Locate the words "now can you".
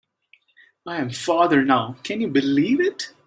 1.63-2.27